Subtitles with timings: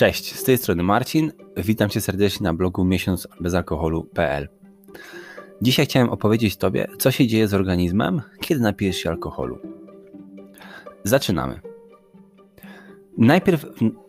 [0.00, 1.32] Cześć, z tej strony Marcin.
[1.56, 4.48] Witam Cię serdecznie na blogu miesiącbezalkoholu.pl.
[5.62, 9.58] Dzisiaj chciałem opowiedzieć Tobie, co się dzieje z organizmem, kiedy napijesz się alkoholu.
[11.04, 11.60] Zaczynamy.
[13.18, 13.66] Najpierw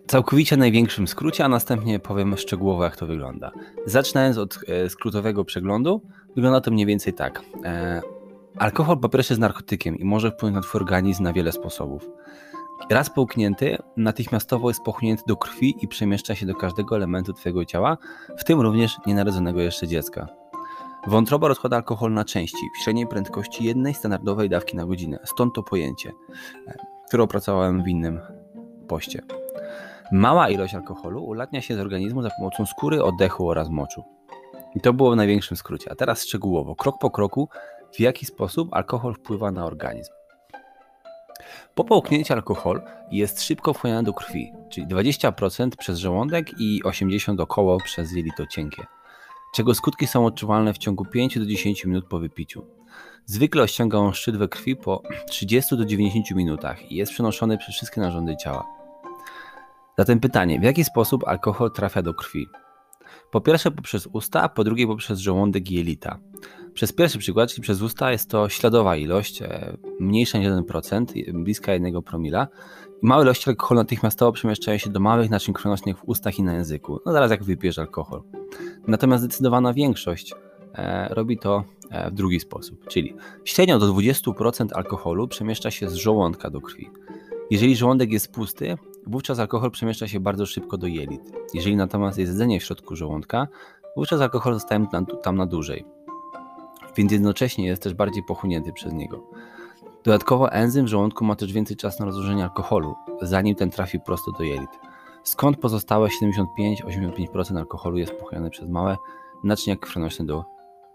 [0.07, 3.51] całkowicie największym skrócie, a następnie powiem szczegółowo, jak to wygląda.
[3.85, 6.01] Zaczynając od e, skrótowego przeglądu,
[6.35, 7.41] wygląda to mniej więcej tak.
[7.63, 8.01] E,
[8.57, 12.09] alkohol po pierwsze jest narkotykiem i może wpłynąć na Twój organizm na wiele sposobów.
[12.89, 17.97] Raz połknięty, natychmiastowo jest pochłonięty do krwi i przemieszcza się do każdego elementu Twojego ciała,
[18.37, 20.27] w tym również nienarodzonego jeszcze dziecka.
[21.07, 25.63] Wątroba rozkłada alkohol na części w średniej prędkości jednej standardowej dawki na godzinę, stąd to
[25.63, 26.11] pojęcie,
[26.67, 28.19] e, które opracowałem w innym
[28.87, 29.21] poście.
[30.11, 34.03] Mała ilość alkoholu ulatnia się z organizmu za pomocą skóry, oddechu oraz moczu.
[34.75, 35.91] I to było w największym skrócie.
[35.91, 37.49] A teraz szczegółowo, krok po kroku,
[37.93, 40.11] w jaki sposób alkohol wpływa na organizm.
[41.75, 47.77] Po połknięciu alkohol jest szybko wchłaniany do krwi, czyli 20% przez żołądek i 80% około
[47.77, 48.85] przez jelito cienkie,
[49.53, 52.65] czego skutki są odczuwalne w ciągu 5 do 10 minut po wypiciu.
[53.25, 57.75] Zwykle osiąga on szczyt we krwi po 30 do 90 minutach i jest przenoszony przez
[57.75, 58.67] wszystkie narządy ciała.
[59.97, 62.47] Zatem pytanie, w jaki sposób alkohol trafia do krwi?
[63.31, 66.19] Po pierwsze poprzez usta, po drugie poprzez żołądek i jelita.
[66.73, 71.73] Przez pierwszy przykład, czyli przez usta, jest to śladowa ilość, e, mniejsza niż 1%, bliska
[71.73, 72.47] 1 promila.
[73.01, 76.99] Małe ilości alkoholu natychmiastowo przemieszczają się do małych naczyń krwionośnych w ustach i na języku.
[77.05, 78.21] No zaraz jak wypijesz alkohol.
[78.87, 80.33] Natomiast zdecydowana większość
[80.73, 85.93] e, robi to e, w drugi sposób, czyli średnio do 20% alkoholu przemieszcza się z
[85.93, 86.89] żołądka do krwi.
[87.51, 91.21] Jeżeli żołądek jest pusty, wówczas alkohol przemieszcza się bardzo szybko do jelit.
[91.53, 93.47] Jeżeli natomiast jest jedzenie w środku żołądka,
[93.95, 94.87] wówczas alkohol zostaje
[95.23, 95.85] tam na dłużej
[96.95, 99.23] więc jednocześnie jest też bardziej pochłonięty przez niego.
[100.03, 104.31] Dodatkowo enzym w żołądku ma też więcej czasu na rozłożenie alkoholu, zanim ten trafi prosto
[104.31, 104.69] do jelit.
[105.23, 108.97] Skąd pozostałe 75-85% alkoholu jest pochłaniane przez małe
[109.43, 110.45] naczynia krwionośne do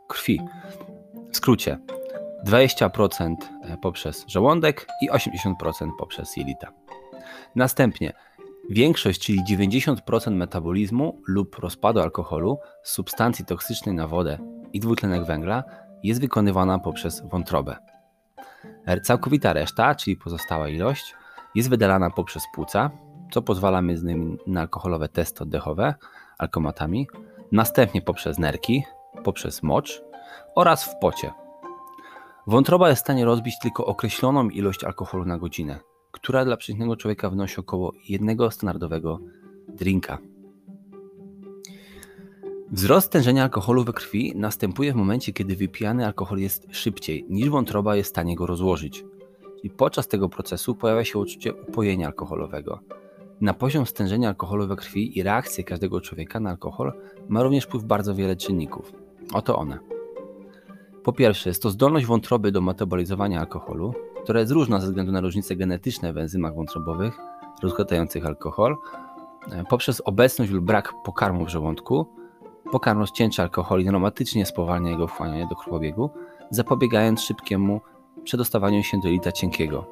[0.09, 0.41] krwi.
[1.33, 1.79] W skrócie
[2.47, 5.55] 20% e, poprzez żołądek i 80%
[5.99, 6.73] poprzez jelita.
[7.55, 8.13] Następnie
[8.71, 14.39] większość, czyli 90% metabolizmu lub rozpadu alkoholu substancji toksycznej na wodę
[14.73, 15.65] i dwutlenek węgla
[16.07, 17.77] jest wykonywana poprzez wątrobę.
[19.03, 21.15] Całkowita reszta, czyli pozostała ilość,
[21.55, 22.91] jest wydalana poprzez płuca,
[23.31, 24.39] co pozwala m.in.
[24.47, 25.95] na alkoholowe testy oddechowe
[26.39, 27.09] alkomatami,
[27.53, 28.85] następnie poprzez nerki,
[29.25, 30.03] poprzez mocz
[30.55, 31.33] oraz w pocie.
[32.47, 35.79] Wątroba jest w stanie rozbić tylko określoną ilość alkoholu na godzinę,
[36.11, 39.19] która dla przeciętnego człowieka wynosi około jednego standardowego
[39.69, 40.19] drinka.
[42.71, 47.97] Wzrost stężenia alkoholu we krwi następuje w momencie, kiedy wypijany alkohol jest szybciej niż wątroba
[47.97, 49.05] jest w stanie go rozłożyć.
[49.63, 52.81] I podczas tego procesu pojawia się uczucie upojenia alkoholowego.
[53.41, 56.93] Na poziom stężenia alkoholu we krwi i reakcję każdego człowieka na alkohol
[57.29, 58.93] ma również wpływ bardzo wiele czynników.
[59.33, 59.79] Oto one.
[61.03, 65.21] Po pierwsze, jest to zdolność wątroby do metabolizowania alkoholu, która jest różna ze względu na
[65.21, 67.19] różnice genetyczne w enzymach wątrobowych
[67.63, 68.77] rozkładających alkohol,
[69.53, 72.07] e, poprzez obecność lub brak pokarmu w żołądku,
[72.73, 76.11] Pokarm rozcieńczy alkohol i dramatycznie spowalnia jego wchłanianie do krwobiegu,
[76.51, 77.81] zapobiegając szybkiemu
[78.25, 79.87] przedostawaniu się do lita cienkiego.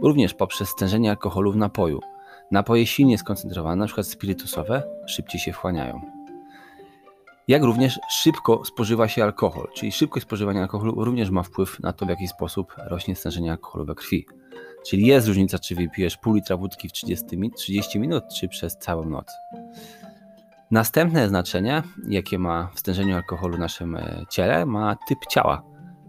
[0.00, 2.00] Również poprzez stężenie alkoholu w napoju.
[2.50, 4.04] Napoje silnie skoncentrowane, np.
[4.04, 6.00] spirytusowe, szybciej się wchłaniają.
[7.48, 12.06] Jak również szybko spożywa się alkohol, czyli szybkość spożywania alkoholu również ma wpływ na to,
[12.06, 14.26] w jaki sposób rośnie stężenie alkoholu we krwi.
[14.86, 17.26] Czyli jest różnica, czy wypijesz pół litra wódki w 30,
[17.56, 19.32] 30 minut, czy przez całą noc.
[20.70, 25.62] Następne znaczenie, jakie ma w stężeniu alkoholu w naszym e, ciele, ma typ ciała.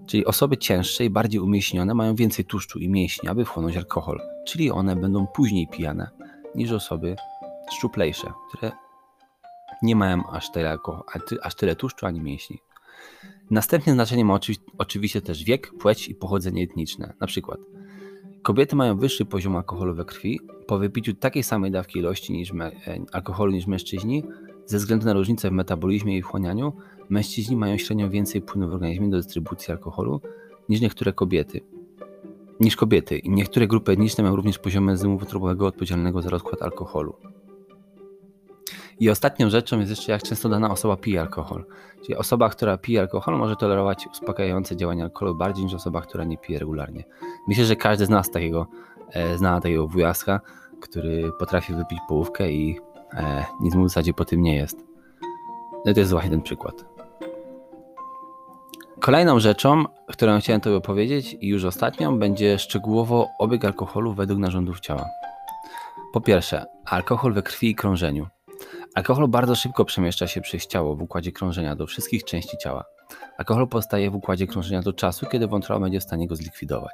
[0.07, 4.21] Czyli osoby cięższe i bardziej umieśnione mają więcej tłuszczu i mięśni, aby wchłonąć alkohol.
[4.45, 6.09] Czyli one będą później pijane
[6.55, 7.15] niż osoby
[7.71, 8.71] szczuplejsze, które
[9.81, 11.03] nie mają aż tyle, alkohol,
[11.41, 12.59] aż tyle tłuszczu ani mięśni.
[13.51, 14.39] Następne znaczenie ma
[14.77, 17.13] oczywiście też wiek, płeć i pochodzenie etniczne.
[17.19, 17.59] Na przykład
[18.43, 22.71] kobiety mają wyższy poziom alkoholu we krwi po wypiciu takiej samej dawki ilości niż e,
[23.11, 24.23] alkoholu niż mężczyźni,
[24.67, 26.73] ze względu na różnice w metabolizmie i wchłanianiu,
[27.09, 30.21] mężczyźni mają średnio więcej płynu w organizmie do dystrybucji alkoholu
[30.69, 31.61] niż niektóre kobiety.
[32.59, 33.17] Niż kobiety.
[33.17, 37.15] I niektóre grupy etniczne mają również poziom enzymu wątrobowego odpowiedzialnego za rozkład alkoholu.
[38.99, 41.65] I ostatnią rzeczą jest jeszcze, jak często dana osoba pije alkohol.
[42.01, 46.37] Czyli osoba, która pije alkohol, może tolerować uspokajające działania alkoholu bardziej niż osoba, która nie
[46.37, 47.03] pije regularnie.
[47.47, 48.67] Myślę, że każdy z nas takiego
[49.13, 50.41] e, zna takiego wujaska,
[50.81, 52.79] który potrafi wypić połówkę i
[53.13, 54.77] e, nic mu w zasadzie po tym nie jest.
[55.85, 56.85] No to jest właśnie ten przykład.
[58.99, 64.79] Kolejną rzeczą, którą chciałem Tobie powiedzieć i już ostatnią, będzie szczegółowo obieg alkoholu według narządów
[64.79, 65.05] ciała.
[66.13, 68.27] Po pierwsze, alkohol we krwi i krążeniu.
[68.95, 72.83] Alkohol bardzo szybko przemieszcza się przez ciało w układzie krążenia do wszystkich części ciała.
[73.37, 76.93] Alkohol powstaje w układzie krążenia do czasu, kiedy wątroba będzie w stanie go zlikwidować.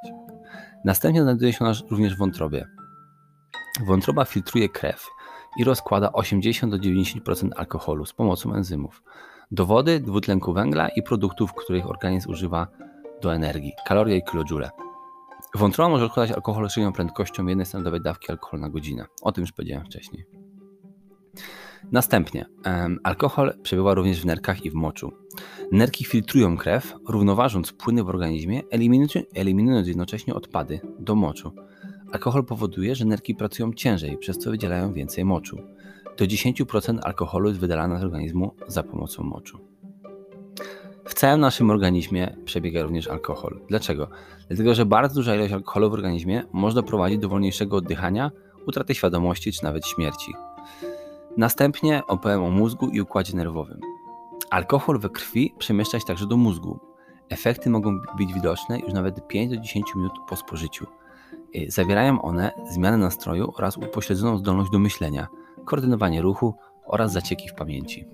[0.85, 2.67] Następnie znajduje się również w wątrobie.
[3.85, 5.07] Wątroba filtruje krew
[5.57, 9.03] i rozkłada 80-90% alkoholu z pomocą enzymów
[9.51, 12.67] do wody, dwutlenku węgla i produktów, których organizm używa
[13.21, 14.69] do energii, kalorie i kilojoule.
[15.55, 19.05] Wątroba może rozkładać alkohol średnią prędkością jednej standardowej dawki alkoholu na godzinę.
[19.21, 20.25] O tym już powiedziałem wcześniej.
[21.91, 25.11] Następnie, um, alkohol przebywa również w nerkach i w moczu.
[25.71, 28.61] Nerki filtrują krew, równoważąc płyny w organizmie,
[29.35, 31.51] eliminując jednocześnie odpady do moczu.
[32.13, 35.57] Alkohol powoduje, że nerki pracują ciężej, przez co wydzielają więcej moczu.
[36.17, 39.59] Do 10% alkoholu jest wydalane z organizmu za pomocą moczu.
[41.05, 43.59] W całym naszym organizmie przebiega również alkohol.
[43.69, 44.07] Dlaczego?
[44.47, 48.31] Dlatego, że bardzo duża ilość alkoholu w organizmie może doprowadzić do wolniejszego oddychania,
[48.67, 50.33] utraty świadomości czy nawet śmierci.
[51.37, 53.79] Następnie opowiem o mózgu i układzie nerwowym.
[54.49, 56.79] Alkohol we krwi przemieszcza się także do mózgu.
[57.29, 60.85] Efekty mogą być widoczne już nawet 5 do 10 minut po spożyciu.
[61.55, 65.27] Y, zawierają one zmianę nastroju oraz upośledzoną zdolność do myślenia,
[65.65, 66.55] koordynowanie ruchu
[66.85, 68.05] oraz zacieki w pamięci.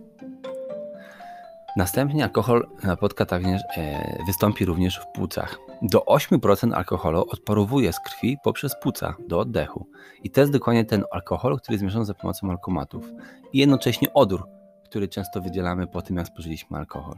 [1.77, 5.57] Następnie alkohol napotka także e, wystąpi również w płucach.
[5.81, 9.88] Do 8% alkoholu odparowuje z krwi poprzez płuca do oddechu.
[10.24, 13.12] I to jest dokładnie ten alkohol, który jest za pomocą alkomatów.
[13.53, 14.47] I jednocześnie odór,
[14.86, 17.15] który często wydzielamy po tym, jak spożyliśmy alkohol.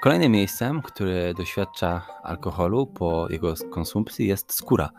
[0.00, 4.90] Kolejnym miejscem, które doświadcza alkoholu po jego konsumpcji jest skóra.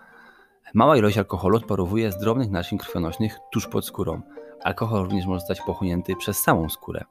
[0.73, 4.21] Mała ilość alkoholu odparowuje z drobnych naczyń krwionośnych tuż pod skórą.
[4.63, 7.03] Alkohol również może zostać pochłonięty przez samą skórę.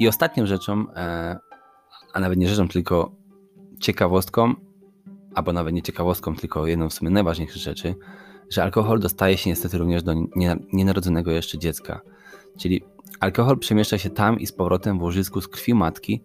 [0.00, 1.38] I ostatnią rzeczą, e,
[2.12, 3.12] a nawet nie rzeczą, tylko
[3.80, 4.54] ciekawostką,
[5.34, 7.94] albo nawet nie ciekawostką, tylko jedną sumie najważniejszych rzeczy,
[8.50, 10.12] że alkohol dostaje się niestety również do
[10.72, 12.00] nienarodzonego jeszcze dziecka.
[12.58, 12.84] Czyli
[13.20, 16.24] alkohol przemieszcza się tam i z powrotem w łożysku z krwi matki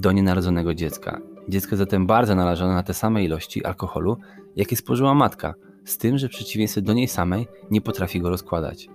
[0.00, 1.20] do nienarodzonego dziecka.
[1.48, 4.16] Dziecko zatem bardzo narażone na te same ilości alkoholu,
[4.56, 5.54] jakie spożyła matka,
[5.84, 8.88] z tym, że w przeciwieństwie do niej samej nie potrafi go rozkładać.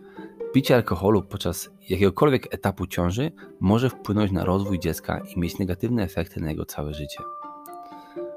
[0.54, 6.42] Picie alkoholu podczas jakiegokolwiek etapu ciąży może wpłynąć na rozwój dziecka i mieć negatywne efekty
[6.42, 7.20] na jego całe życie.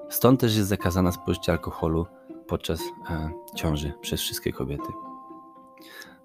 [0.08, 2.06] Stąd też jest zakazana spożycie alkoholu
[2.46, 2.80] podczas
[3.10, 4.92] e, ciąży przez wszystkie kobiety.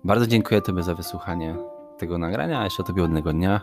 [0.04, 1.58] Bardzo dziękuję Tobie za wysłuchanie
[1.98, 3.62] tego nagrania, a jeszcze Tobie ładnego dnia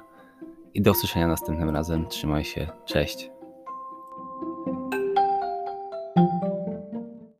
[0.78, 2.06] i do usłyszenia następnym razem.
[2.06, 3.30] Trzymaj się, cześć.